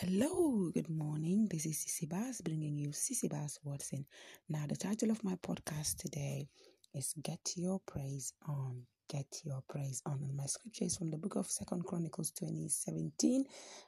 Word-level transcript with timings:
Hello, 0.00 0.70
good 0.74 0.90
morning. 0.90 1.48
This 1.50 1.64
is 1.64 1.76
Sissy 1.78 2.06
Bass 2.06 2.42
bringing 2.42 2.76
you 2.76 2.90
Sissy 2.90 3.30
Bass 3.30 3.58
Watson. 3.64 4.04
Now, 4.46 4.66
the 4.68 4.76
title 4.76 5.10
of 5.10 5.24
my 5.24 5.36
podcast 5.36 5.96
today 5.96 6.50
is 6.92 7.14
Get 7.22 7.54
Your 7.56 7.80
Praise 7.86 8.34
On. 8.46 8.82
Get 9.08 9.40
Your 9.42 9.62
Praise 9.70 10.02
On. 10.04 10.18
And 10.22 10.36
my 10.36 10.44
scripture 10.44 10.84
is 10.84 10.98
from 10.98 11.10
the 11.10 11.16
book 11.16 11.36
of 11.36 11.46
Second 11.46 11.86
Chronicles 11.86 12.30
2017, 12.32 13.46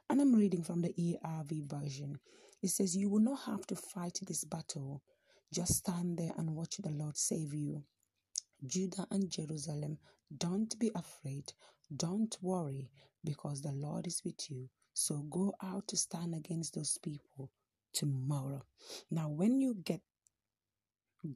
and 0.09 0.21
I'm 0.23 0.35
reading 0.35 0.63
from 0.63 0.81
the 0.81 0.95
ERV 0.99 1.71
version. 1.71 2.19
It 2.63 2.71
says, 2.71 2.97
You 2.97 3.11
will 3.11 3.21
not 3.21 3.41
have 3.45 3.67
to 3.67 3.77
fight 3.77 4.19
this 4.27 4.45
battle. 4.45 5.03
Just 5.53 5.75
stand 5.75 6.17
there 6.17 6.33
and 6.39 6.57
watch 6.57 6.79
the 6.79 6.89
Lord 6.89 7.19
save 7.19 7.53
you. 7.53 7.83
Judah 8.67 9.07
and 9.11 9.31
Jerusalem, 9.31 9.99
don't 10.39 10.75
be 10.79 10.91
afraid. 10.95 11.53
Don't 11.95 12.35
worry, 12.41 12.89
because 13.23 13.61
the 13.61 13.73
Lord 13.73 14.07
is 14.07 14.23
with 14.25 14.51
you 14.51 14.71
so 14.99 15.19
go 15.31 15.55
out 15.63 15.87
to 15.89 15.97
stand 15.97 16.35
against 16.35 16.75
those 16.75 16.99
people 16.99 17.51
tomorrow. 17.93 18.63
Now, 19.11 19.29
when 19.29 19.61
you 19.61 19.75
get 19.85 20.01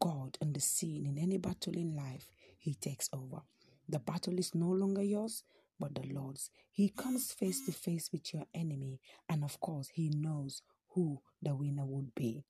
God 0.01 0.37
on 0.43 0.53
the 0.53 0.61
scene 0.61 1.07
in 1.07 1.17
any 1.17 1.39
battle 1.39 1.75
in 1.75 1.95
life, 1.95 2.27
He 2.59 2.75
takes 2.75 3.09
over. 3.13 3.43
The 3.89 4.01
battle 4.01 4.39
is 4.39 4.55
no 4.55 4.69
longer 4.69 5.03
yours, 5.03 5.45
but 5.79 5.95
the 5.95 6.13
Lord's. 6.13 6.51
He 6.71 6.89
comes 6.89 7.33
face 7.33 7.65
to 7.67 7.73
face 7.73 8.11
with 8.13 8.35
your 8.35 8.47
enemy, 8.53 9.01
and 9.29 9.45
of 9.45 9.61
course, 9.61 9.89
He 9.89 10.09
knows 10.11 10.63
who 10.91 11.21
the 11.41 11.55
winner 11.55 11.87
would 11.87 12.15
be. 12.17 12.45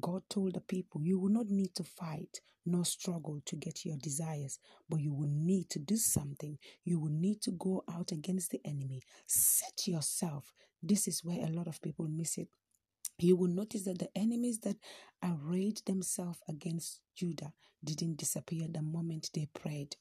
God 0.00 0.22
told 0.28 0.54
the 0.54 0.60
people, 0.60 1.02
You 1.02 1.18
will 1.18 1.30
not 1.30 1.48
need 1.48 1.74
to 1.76 1.84
fight 1.84 2.40
nor 2.66 2.84
struggle 2.84 3.40
to 3.46 3.56
get 3.56 3.84
your 3.84 3.96
desires, 3.96 4.58
but 4.88 5.00
you 5.00 5.12
will 5.12 5.30
need 5.30 5.70
to 5.70 5.78
do 5.78 5.96
something. 5.96 6.58
You 6.84 7.00
will 7.00 7.12
need 7.12 7.40
to 7.42 7.52
go 7.52 7.84
out 7.92 8.12
against 8.12 8.50
the 8.50 8.60
enemy. 8.64 9.02
Set 9.26 9.86
yourself. 9.86 10.52
This 10.82 11.08
is 11.08 11.24
where 11.24 11.44
a 11.44 11.50
lot 11.50 11.66
of 11.66 11.80
people 11.80 12.06
miss 12.08 12.38
it. 12.38 12.48
You 13.18 13.36
will 13.36 13.48
notice 13.48 13.84
that 13.84 13.98
the 13.98 14.10
enemies 14.14 14.60
that 14.60 14.76
arrayed 15.22 15.80
themselves 15.86 16.38
against 16.48 17.00
Judah 17.16 17.52
didn't 17.82 18.18
disappear 18.18 18.68
the 18.70 18.82
moment 18.82 19.30
they 19.34 19.48
prayed. 19.52 19.96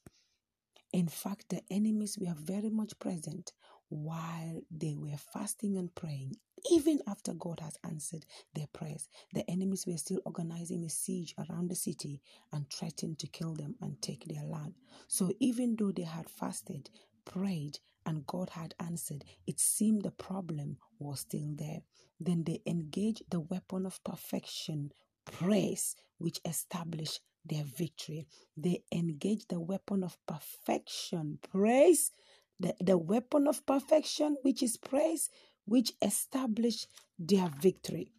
In 0.94 1.08
fact, 1.08 1.50
the 1.50 1.61
enemies 1.70 2.17
were 2.20 2.36
very 2.36 2.70
much 2.70 2.98
present 3.00 3.53
while 3.89 4.61
they 4.70 4.95
were 4.95 5.17
fasting 5.33 5.78
and 5.78 5.94
praying, 5.95 6.36
even 6.72 7.02
after 7.08 7.34
God 7.34 7.60
has 7.62 7.78
answered 7.84 8.26
their 8.54 8.68
prayers. 8.73 9.10
The 9.34 9.50
enemies 9.50 9.86
were 9.88 9.98
still 9.98 10.22
organizing 10.26 10.84
a 10.84 10.90
siege 10.90 11.36
around 11.38 11.70
the 11.70 11.76
city 11.76 12.22
and 12.52 12.70
threatened 12.72 13.20
to 13.20 13.28
kill 13.28 13.54
them 13.56 13.76
and 13.82 14.02
take 14.02 14.26
their 14.26 14.44
land. 14.44 14.73
So, 15.08 15.32
even 15.40 15.76
though 15.78 15.92
they 15.92 16.04
had 16.04 16.30
fasted, 16.30 16.90
prayed, 17.26 17.80
and 18.06 18.26
God 18.26 18.50
had 18.52 18.73
answered, 18.80 19.26
it 19.45 19.60
seemed 19.60 20.04
the 20.04 20.12
problem 20.12 20.78
was 21.00 21.22
still 21.22 21.54
there. 21.56 21.82
Then 22.20 22.44
they 22.45 22.62
engaged 22.66 23.23
the 23.30 23.42
weapon 23.42 23.86
of 23.86 24.04
perfection, 24.04 24.92
praise, 25.26 25.95
which 26.18 26.40
established 26.45 27.20
their 27.45 27.64
victory. 27.64 28.28
They 28.56 28.84
engaged 28.92 29.50
the 29.50 29.60
weapon 29.60 30.04
of 30.04 30.18
perfection, 30.28 31.40
praise, 31.52 32.12
the, 32.60 32.76
the 32.80 32.98
weapon 32.98 33.48
of 33.48 33.66
perfection, 33.66 34.38
which 34.42 34.64
is 34.64 34.78
praise, 34.78 35.30
which 35.68 35.94
established 36.04 36.88
their 37.20 37.50
victory. 37.62 38.14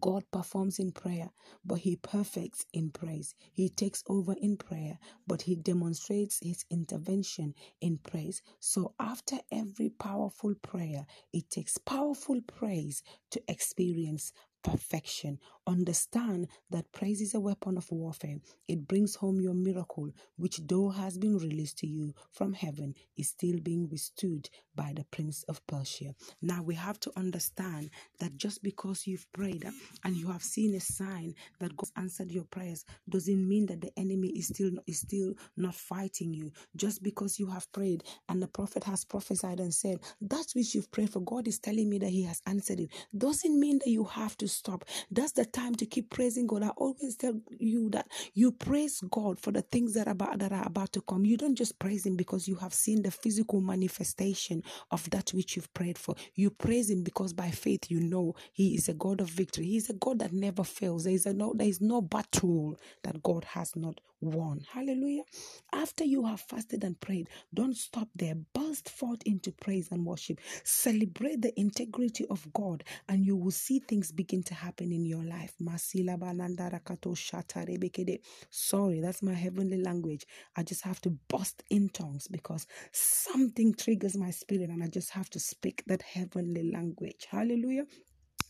God 0.00 0.24
performs 0.32 0.78
in 0.80 0.92
prayer, 0.92 1.30
but 1.64 1.80
He 1.80 1.96
perfects 1.96 2.66
in 2.74 2.90
praise. 2.90 3.34
He 3.52 3.68
takes 3.70 4.04
over 4.08 4.34
in 4.40 4.56
prayer, 4.58 4.98
but 5.26 5.42
He 5.42 5.56
demonstrates 5.56 6.40
His 6.42 6.64
intervention 6.70 7.54
in 7.80 7.98
praise. 7.98 8.42
So, 8.60 8.94
after 9.00 9.38
every 9.52 9.90
powerful 9.90 10.54
prayer, 10.62 11.06
it 11.32 11.50
takes 11.50 11.78
powerful 11.78 12.40
praise 12.42 13.02
to 13.32 13.42
experience 13.48 14.32
perfection. 14.62 15.38
Understand 15.66 16.48
that 16.70 16.92
praise 16.92 17.20
is 17.20 17.34
a 17.34 17.40
weapon 17.40 17.76
of 17.76 17.90
warfare. 17.90 18.38
It 18.68 18.88
brings 18.88 19.16
home 19.16 19.40
your 19.40 19.54
miracle, 19.54 20.10
which, 20.36 20.60
though 20.66 20.90
has 20.90 21.18
been 21.18 21.38
released 21.38 21.78
to 21.78 21.86
you 21.86 22.14
from 22.30 22.52
heaven, 22.52 22.94
is 23.16 23.30
still 23.30 23.58
being 23.60 23.88
withstood 23.90 24.48
by 24.74 24.92
the 24.96 25.04
prince 25.04 25.44
of 25.44 25.66
Persia. 25.66 26.14
Now 26.40 26.62
we 26.62 26.74
have 26.76 27.00
to 27.00 27.12
understand 27.16 27.90
that 28.20 28.36
just 28.36 28.62
because 28.62 29.06
you've 29.06 29.30
prayed 29.32 29.64
and 30.04 30.16
you 30.16 30.28
have 30.30 30.42
seen 30.42 30.74
a 30.74 30.80
sign 30.80 31.34
that 31.60 31.76
God 31.76 31.90
answered 31.96 32.30
your 32.32 32.44
prayers 32.44 32.84
doesn't 33.08 33.48
mean 33.48 33.66
that 33.66 33.80
the 33.80 33.92
enemy 33.98 34.28
is 34.28 34.48
still 34.48 34.70
is 34.86 35.00
still 35.00 35.34
not 35.56 35.74
fighting 35.74 36.34
you. 36.34 36.52
Just 36.76 37.02
because 37.02 37.38
you 37.38 37.48
have 37.48 37.70
prayed 37.72 38.04
and 38.28 38.42
the 38.42 38.48
prophet 38.48 38.84
has 38.84 39.04
prophesied 39.04 39.60
and 39.60 39.74
said 39.74 39.98
that 40.20 40.46
which 40.54 40.74
you've 40.74 40.90
prayed 40.90 41.10
for, 41.10 41.20
God 41.20 41.48
is 41.48 41.58
telling 41.58 41.88
me 41.90 41.98
that 41.98 42.10
He 42.10 42.24
has 42.24 42.42
answered 42.46 42.80
it, 42.80 42.90
doesn't 43.16 43.58
mean 43.58 43.78
that 43.80 43.90
you 43.90 44.04
have 44.04 44.36
to 44.38 44.48
stop. 44.52 44.84
That's 45.10 45.32
the 45.32 45.46
time 45.46 45.74
to 45.76 45.86
keep 45.86 46.10
praising 46.10 46.46
God. 46.46 46.62
I 46.62 46.70
always 46.70 47.16
tell 47.16 47.40
you 47.58 47.90
that 47.90 48.08
you 48.34 48.52
praise 48.52 49.02
God 49.10 49.40
for 49.40 49.52
the 49.52 49.62
things 49.62 49.94
that 49.94 50.08
are 50.08 50.12
about 50.12 50.38
that 50.40 50.52
are 50.52 50.66
about 50.66 50.92
to 50.94 51.02
come. 51.02 51.24
You 51.26 51.36
don't 51.36 51.56
just 51.56 51.78
praise 51.78 52.06
Him 52.06 52.16
because 52.16 52.48
you 52.48 52.56
have 52.56 52.74
seen 52.74 53.02
the 53.02 53.10
physical 53.10 53.60
manifestation 53.60 54.62
of 54.90 55.08
that 55.10 55.30
which 55.30 55.56
you've 55.56 55.72
prayed 55.74 55.98
for. 55.98 56.14
You 56.34 56.50
praise 56.50 56.90
Him 56.90 57.02
because 57.02 57.32
by 57.32 57.50
faith 57.50 57.90
you 57.90 58.00
know 58.00 58.34
He 58.52 58.74
is 58.76 58.88
a 58.88 58.94
God 58.94 59.20
of 59.20 59.28
victory. 59.28 59.66
He 59.66 59.76
is 59.78 59.90
a 59.90 59.94
God 59.94 60.20
that 60.20 60.32
never 60.32 60.64
fails. 60.64 61.04
There 61.04 61.14
is 61.14 61.26
a 61.26 61.32
no, 61.34 61.52
there 61.56 61.68
is 61.68 61.80
no 61.80 62.02
battle 62.02 62.78
that 63.04 63.22
God 63.22 63.44
has 63.44 63.76
not 63.76 64.00
won. 64.20 64.60
Hallelujah. 64.72 65.22
After 65.72 66.04
you 66.04 66.24
have 66.26 66.40
fasted 66.40 66.84
and 66.84 66.98
prayed, 67.00 67.28
don't 67.52 67.76
stop 67.76 68.08
there. 68.14 68.36
Burst 68.54 68.88
forth 68.88 69.22
into 69.26 69.52
praise 69.52 69.88
and 69.90 70.04
worship. 70.04 70.40
Celebrate 70.64 71.42
the 71.42 71.58
integrity 71.58 72.26
of 72.30 72.46
God, 72.52 72.84
and 73.08 73.24
you 73.24 73.36
will 73.36 73.50
see 73.50 73.80
things 73.80 74.12
begin 74.12 74.41
to 74.44 74.54
happen 74.54 74.92
in 74.92 75.04
your 75.04 75.24
life. 75.24 75.54
Sorry, 78.50 79.00
that's 79.00 79.22
my 79.22 79.34
heavenly 79.34 79.82
language. 79.82 80.26
I 80.56 80.62
just 80.62 80.82
have 80.84 81.00
to 81.02 81.10
bust 81.28 81.62
in 81.70 81.88
tongues 81.90 82.28
because 82.28 82.66
something 82.92 83.74
triggers 83.74 84.16
my 84.16 84.30
spirit, 84.30 84.70
and 84.70 84.82
I 84.82 84.88
just 84.88 85.10
have 85.10 85.30
to 85.30 85.40
speak 85.40 85.82
that 85.86 86.02
heavenly 86.02 86.70
language. 86.70 87.26
Hallelujah. 87.30 87.86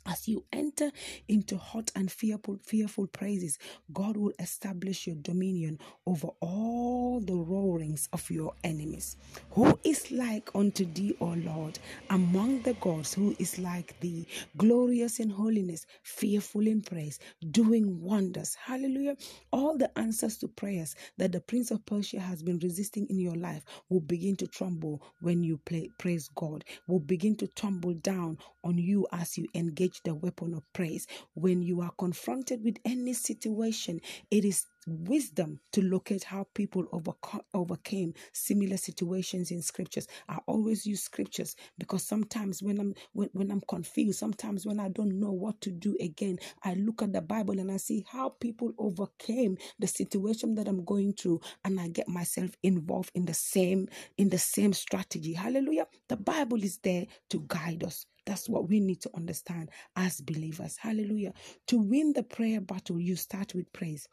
As 0.06 0.28
you 0.28 0.44
enter 0.52 0.90
into 1.28 1.56
hot 1.56 1.90
and 1.94 2.10
fearful, 2.10 2.58
fearful 2.64 3.06
praises, 3.06 3.58
God 3.92 4.16
will 4.16 4.32
establish 4.38 5.06
your 5.06 5.16
dominion 5.16 5.78
over 6.06 6.28
all 6.40 7.20
the 7.20 7.34
roarings 7.36 8.08
of 8.12 8.30
your 8.30 8.52
enemies. 8.64 9.16
Who 9.52 9.78
is 9.84 10.10
like 10.10 10.50
unto 10.54 10.84
thee, 10.92 11.16
O 11.20 11.26
Lord, 11.28 11.78
among 12.10 12.62
the 12.62 12.74
gods? 12.74 13.14
Who 13.14 13.34
is 13.38 13.58
like 13.58 13.98
thee, 14.00 14.26
glorious 14.56 15.20
in 15.20 15.30
holiness, 15.30 15.86
fearful 16.02 16.66
in 16.66 16.82
praise, 16.82 17.18
doing 17.50 18.00
wonders? 18.02 18.54
Hallelujah. 18.54 19.16
All 19.52 19.76
the 19.78 19.96
answers 19.98 20.36
to 20.38 20.48
prayers 20.48 20.94
that 21.18 21.32
the 21.32 21.40
Prince 21.40 21.70
of 21.70 21.84
Persia 21.86 22.20
has 22.20 22.42
been 22.42 22.58
resisting 22.58 23.06
in 23.08 23.18
your 23.18 23.36
life 23.36 23.64
will 23.88 24.00
begin 24.00 24.36
to 24.36 24.46
tremble 24.46 25.02
when 25.20 25.42
you 25.44 25.58
play, 25.58 25.90
praise 25.98 26.28
God, 26.34 26.64
will 26.88 27.00
begin 27.00 27.36
to 27.36 27.46
tumble 27.48 27.94
down 27.94 28.38
on 28.64 28.78
you 28.78 29.06
as 29.12 29.36
you 29.38 29.46
engage 29.54 29.91
the 30.04 30.14
weapon 30.14 30.54
of 30.54 30.62
praise. 30.72 31.06
When 31.34 31.62
you 31.62 31.80
are 31.82 31.92
confronted 31.98 32.64
with 32.64 32.78
any 32.84 33.12
situation, 33.12 34.00
it 34.30 34.44
is 34.44 34.66
wisdom 34.86 35.60
to 35.72 35.82
locate 35.82 36.24
how 36.24 36.46
people 36.54 36.84
overco- 36.92 37.42
overcame 37.54 38.14
similar 38.32 38.76
situations 38.76 39.50
in 39.50 39.62
scriptures 39.62 40.08
i 40.28 40.38
always 40.46 40.86
use 40.86 41.02
scriptures 41.02 41.56
because 41.78 42.04
sometimes 42.04 42.62
when 42.62 42.78
i'm 42.80 42.94
when, 43.12 43.28
when 43.32 43.50
i'm 43.50 43.62
confused 43.68 44.18
sometimes 44.18 44.66
when 44.66 44.80
i 44.80 44.88
don't 44.88 45.18
know 45.18 45.32
what 45.32 45.60
to 45.60 45.70
do 45.70 45.96
again 46.00 46.38
i 46.64 46.74
look 46.74 47.02
at 47.02 47.12
the 47.12 47.22
bible 47.22 47.58
and 47.58 47.70
i 47.70 47.76
see 47.76 48.04
how 48.10 48.28
people 48.40 48.72
overcame 48.78 49.56
the 49.78 49.86
situation 49.86 50.54
that 50.54 50.68
i'm 50.68 50.84
going 50.84 51.12
through 51.12 51.40
and 51.64 51.80
i 51.80 51.88
get 51.88 52.08
myself 52.08 52.50
involved 52.62 53.10
in 53.14 53.24
the 53.26 53.34
same 53.34 53.88
in 54.18 54.28
the 54.28 54.38
same 54.38 54.72
strategy 54.72 55.32
hallelujah 55.32 55.86
the 56.08 56.16
bible 56.16 56.62
is 56.62 56.78
there 56.78 57.06
to 57.30 57.44
guide 57.48 57.84
us 57.84 58.06
that's 58.26 58.48
what 58.48 58.68
we 58.68 58.80
need 58.80 59.00
to 59.02 59.10
understand 59.16 59.70
as 59.96 60.20
believers. 60.20 60.76
Hallelujah. 60.78 61.32
To 61.68 61.78
win 61.78 62.12
the 62.14 62.22
prayer 62.22 62.60
battle, 62.60 63.00
you 63.00 63.16
start 63.16 63.54
with 63.54 63.72
praise. 63.72 64.08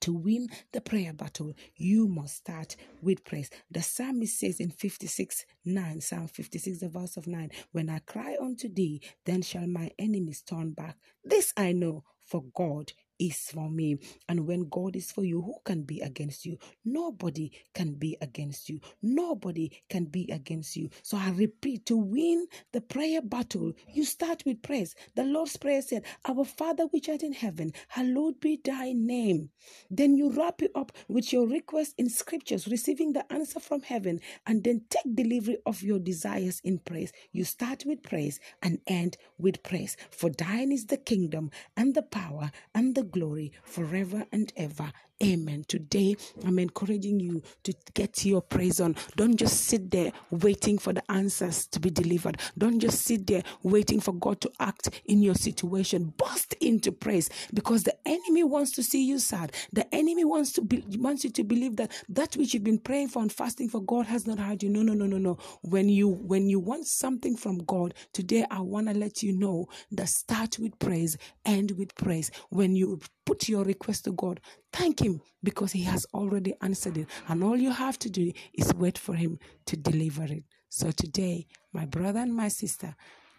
To 0.00 0.12
win 0.12 0.48
the 0.72 0.80
prayer 0.80 1.12
battle, 1.12 1.54
you 1.76 2.08
must 2.08 2.36
start 2.36 2.76
with 3.02 3.24
praise. 3.24 3.50
The 3.70 3.82
psalmist 3.82 4.38
says 4.38 4.60
in 4.60 4.70
56 4.70 5.44
9, 5.64 6.00
Psalm 6.00 6.28
56, 6.28 6.78
the 6.80 6.88
verse 6.88 7.16
of 7.16 7.26
9, 7.26 7.50
When 7.72 7.88
I 7.90 8.00
cry 8.00 8.36
unto 8.40 8.72
thee, 8.72 9.02
then 9.24 9.42
shall 9.42 9.66
my 9.66 9.90
enemies 9.98 10.42
turn 10.42 10.72
back. 10.72 10.96
This 11.24 11.52
I 11.56 11.72
know, 11.72 12.04
for 12.26 12.44
God 12.54 12.92
is 13.18 13.36
for 13.52 13.70
me. 13.70 13.98
And 14.28 14.46
when 14.46 14.68
God 14.68 14.96
is 14.96 15.12
for 15.12 15.24
you, 15.24 15.42
who 15.42 15.56
can 15.64 15.82
be 15.82 16.00
against 16.00 16.46
you? 16.46 16.58
Nobody 16.84 17.52
can 17.74 17.94
be 17.94 18.16
against 18.22 18.68
you. 18.68 18.80
Nobody 19.02 19.70
can 19.90 20.06
be 20.06 20.30
against 20.32 20.76
you. 20.76 20.90
So 21.02 21.16
I 21.18 21.30
repeat 21.30 21.86
to 21.86 21.96
win 21.96 22.46
the 22.72 22.80
prayer 22.80 23.22
battle, 23.22 23.72
you 23.92 24.04
start 24.04 24.44
with 24.46 24.62
praise. 24.62 24.94
The 25.16 25.24
Lord's 25.24 25.56
Prayer 25.56 25.82
said, 25.82 26.04
Our 26.28 26.44
Father 26.44 26.84
which 26.86 27.08
art 27.08 27.22
in 27.22 27.32
heaven, 27.32 27.72
hallowed 27.88 28.40
be 28.40 28.60
thy 28.64 28.92
name. 28.92 29.50
Then 29.90 30.16
you 30.16 30.30
wrap 30.32 30.62
it 30.62 30.72
up 30.74 30.92
with 31.08 31.32
your 31.32 31.46
request 31.48 31.94
in 31.98 32.10
scriptures, 32.10 32.68
receiving 32.68 33.12
the 33.12 33.30
answer 33.32 33.60
from 33.60 33.82
heaven, 33.82 34.20
and 34.46 34.64
then 34.64 34.82
take 34.90 35.14
delivery 35.16 35.58
of 35.66 35.82
your 35.82 35.98
desires 36.00 36.60
in 36.64 36.78
praise. 36.80 37.12
You 37.32 37.44
start 37.44 37.84
with 37.86 38.02
praise 38.02 38.40
and 38.62 38.80
end 38.86 39.16
with 39.38 39.62
praise. 39.62 39.96
For 40.10 40.30
thine 40.30 40.72
is 40.72 40.86
the 40.86 40.98
kingdom 40.98 41.50
and 41.76 41.94
the 41.94 42.02
power 42.02 42.52
and 42.74 42.94
the 42.94 43.03
glory 43.04 43.52
forever 43.64 44.26
and 44.32 44.52
ever. 44.56 44.92
Amen. 45.22 45.64
Today, 45.68 46.16
I'm 46.44 46.58
encouraging 46.58 47.20
you 47.20 47.42
to 47.64 47.74
get 47.94 48.26
your 48.26 48.42
praise 48.42 48.80
on. 48.80 48.96
Don't 49.16 49.36
just 49.36 49.62
sit 49.66 49.90
there 49.90 50.12
waiting 50.30 50.78
for 50.78 50.92
the 50.92 51.02
answers 51.10 51.66
to 51.68 51.80
be 51.80 51.90
delivered. 51.90 52.38
Don't 52.58 52.80
just 52.80 53.02
sit 53.02 53.26
there 53.26 53.42
waiting 53.62 54.00
for 54.00 54.12
God 54.12 54.42
to 54.42 54.52
act 54.60 54.90
in 55.06 55.22
your 55.22 55.34
situation. 55.36 56.12
Burst 56.18 56.54
into 56.60 56.92
praise 56.92 57.30
because 57.54 57.84
the 57.84 57.96
enemy 58.06 58.44
wants 58.44 58.72
to 58.72 58.82
see 58.82 59.06
you 59.06 59.18
sad. 59.18 59.52
The 59.72 59.92
enemy 59.94 60.24
wants 60.24 60.52
to 60.54 60.62
be, 60.62 60.84
wants 60.98 61.24
you 61.24 61.30
to 61.30 61.44
believe 61.44 61.76
that 61.76 61.92
that 62.10 62.34
which 62.36 62.52
you've 62.54 62.64
been 62.64 62.78
praying 62.78 63.08
for 63.08 63.22
and 63.22 63.32
fasting 63.32 63.68
for 63.68 63.80
God 63.82 64.06
has 64.06 64.26
not 64.26 64.38
heard 64.38 64.62
you. 64.62 64.70
No, 64.70 64.82
no, 64.82 64.94
no, 64.94 65.06
no, 65.06 65.18
no. 65.18 65.38
When 65.62 65.88
you 65.88 66.08
when 66.08 66.48
you 66.48 66.60
want 66.60 66.86
something 66.86 67.36
from 67.36 67.58
God, 67.58 67.94
today 68.12 68.44
I 68.50 68.60
want 68.60 68.88
to 68.88 68.94
let 68.94 69.22
you 69.22 69.32
know 69.32 69.68
that 69.92 70.08
start 70.08 70.58
with 70.58 70.78
praise, 70.78 71.16
end 71.44 71.72
with 71.72 71.94
praise. 71.94 72.30
When 72.50 72.76
you 72.76 72.93
put 73.26 73.48
your 73.48 73.64
request 73.64 74.04
to 74.04 74.12
God, 74.12 74.40
thank 74.72 75.00
Him 75.00 75.20
because 75.42 75.72
He 75.72 75.82
has 75.84 76.06
already 76.14 76.54
answered 76.62 76.98
it. 76.98 77.08
And 77.28 77.44
all 77.44 77.56
you 77.56 77.70
have 77.70 77.98
to 78.00 78.10
do 78.10 78.32
is 78.54 78.74
wait 78.74 78.98
for 78.98 79.14
Him 79.14 79.38
to 79.66 79.76
deliver 79.76 80.24
it. 80.24 80.44
So 80.68 80.90
today, 80.90 81.46
my 81.72 81.86
brother 81.86 82.20
and 82.20 82.34
my 82.34 82.48
sister, 82.48 82.94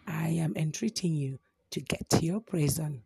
I 0.06 0.28
am 0.28 0.54
entreating 0.56 1.14
you 1.14 1.38
to 1.72 1.80
get 1.80 2.06
your 2.22 2.40
praise 2.40 2.78
on. 2.80 3.02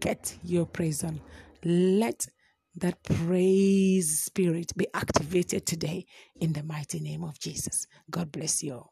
Get 0.00 0.36
your 0.44 0.66
praise 0.66 1.04
on. 1.04 1.20
Let 1.64 2.26
that 2.76 3.02
praise 3.04 4.22
spirit 4.24 4.72
be 4.76 4.86
activated 4.94 5.66
today 5.66 6.06
in 6.40 6.52
the 6.54 6.62
mighty 6.62 7.00
name 7.00 7.24
of 7.24 7.38
Jesus. 7.38 7.86
God 8.10 8.32
bless 8.32 8.62
you 8.62 8.74
all. 8.74 8.91